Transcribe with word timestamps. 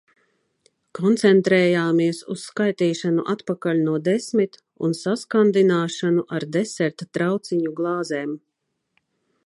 Koncentrējāmies 0.99 2.21
uz 2.35 2.45
skaitīšanu 2.51 3.25
atpakaļ 3.35 3.83
no 3.89 3.99
desmit 4.09 4.59
un 4.87 4.97
saskandināšanu 5.01 6.25
ar 6.39 6.47
deserta 6.57 7.09
trauciņu 7.19 7.77
glāzēm. 7.83 8.35